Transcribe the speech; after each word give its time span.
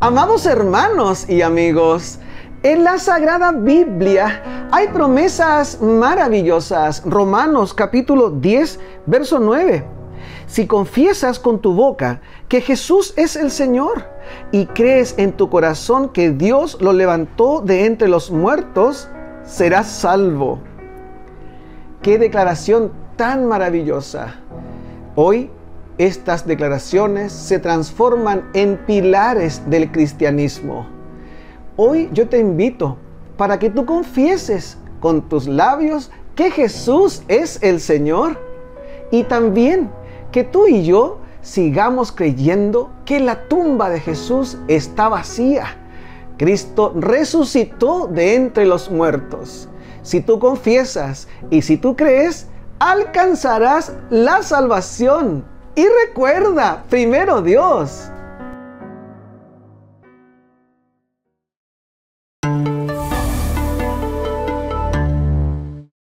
Amados 0.00 0.46
hermanos 0.46 1.28
y 1.28 1.42
amigos, 1.42 2.20
en 2.62 2.84
la 2.84 3.00
Sagrada 3.00 3.50
Biblia 3.50 4.68
hay 4.70 4.86
promesas 4.88 5.82
maravillosas. 5.82 7.02
Romanos 7.04 7.74
capítulo 7.74 8.30
10, 8.30 8.78
verso 9.06 9.40
9. 9.40 9.84
Si 10.46 10.68
confiesas 10.68 11.40
con 11.40 11.58
tu 11.58 11.74
boca 11.74 12.20
que 12.46 12.60
Jesús 12.60 13.12
es 13.16 13.34
el 13.34 13.50
Señor 13.50 14.04
y 14.52 14.66
crees 14.66 15.16
en 15.18 15.32
tu 15.32 15.50
corazón 15.50 16.10
que 16.10 16.30
Dios 16.30 16.80
lo 16.80 16.92
levantó 16.92 17.60
de 17.60 17.84
entre 17.84 18.06
los 18.06 18.30
muertos, 18.30 19.08
serás 19.42 19.88
salvo. 19.88 20.60
Qué 22.02 22.18
declaración 22.18 22.92
tan 23.16 23.46
maravillosa. 23.46 24.36
Hoy 25.16 25.50
estas 25.98 26.46
declaraciones 26.46 27.32
se 27.32 27.58
transforman 27.58 28.48
en 28.54 28.76
pilares 28.76 29.62
del 29.68 29.90
cristianismo. 29.90 30.86
Hoy 31.76 32.08
yo 32.12 32.28
te 32.28 32.38
invito 32.38 32.96
para 33.36 33.58
que 33.58 33.68
tú 33.68 33.84
confieses 33.84 34.78
con 35.00 35.28
tus 35.28 35.46
labios 35.48 36.10
que 36.36 36.50
Jesús 36.52 37.22
es 37.26 37.60
el 37.62 37.80
Señor 37.80 38.38
y 39.10 39.24
también 39.24 39.90
que 40.30 40.44
tú 40.44 40.68
y 40.68 40.84
yo 40.84 41.18
sigamos 41.42 42.12
creyendo 42.12 42.90
que 43.04 43.18
la 43.18 43.48
tumba 43.48 43.90
de 43.90 44.00
Jesús 44.00 44.56
está 44.68 45.08
vacía. 45.08 45.66
Cristo 46.36 46.92
resucitó 46.94 48.06
de 48.06 48.36
entre 48.36 48.66
los 48.66 48.90
muertos. 48.90 49.68
Si 50.02 50.20
tú 50.20 50.38
confiesas 50.38 51.26
y 51.50 51.62
si 51.62 51.76
tú 51.76 51.96
crees, 51.96 52.46
alcanzarás 52.78 53.92
la 54.10 54.42
salvación 54.42 55.44
y 55.78 55.86
recuerda, 56.06 56.82
primero 56.90 57.40
Dios. 57.40 58.10